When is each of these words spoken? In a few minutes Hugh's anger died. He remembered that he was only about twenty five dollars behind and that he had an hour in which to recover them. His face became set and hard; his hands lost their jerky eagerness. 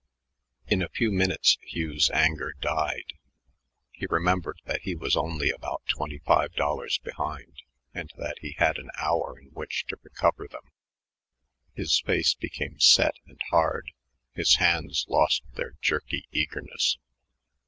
In 0.65 0.81
a 0.81 0.89
few 0.89 1.11
minutes 1.11 1.59
Hugh's 1.61 2.09
anger 2.09 2.53
died. 2.59 3.13
He 3.91 4.07
remembered 4.09 4.59
that 4.65 4.81
he 4.81 4.95
was 4.95 5.15
only 5.15 5.51
about 5.51 5.83
twenty 5.87 6.17
five 6.25 6.53
dollars 6.55 6.97
behind 7.03 7.61
and 7.93 8.09
that 8.17 8.39
he 8.41 8.53
had 8.57 8.79
an 8.79 8.89
hour 8.97 9.37
in 9.37 9.49
which 9.49 9.85
to 9.89 9.99
recover 10.01 10.47
them. 10.47 10.71
His 11.75 11.99
face 11.99 12.33
became 12.33 12.79
set 12.79 13.13
and 13.27 13.39
hard; 13.51 13.91
his 14.33 14.55
hands 14.55 15.05
lost 15.07 15.43
their 15.53 15.73
jerky 15.81 16.25
eagerness. 16.31 16.97